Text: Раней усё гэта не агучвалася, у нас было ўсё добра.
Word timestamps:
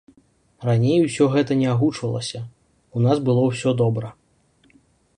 Раней 0.67 1.03
усё 1.07 1.27
гэта 1.35 1.57
не 1.61 1.69
агучвалася, 1.75 2.41
у 2.99 3.05
нас 3.07 3.17
было 3.31 3.41
ўсё 3.53 3.79
добра. 3.83 4.15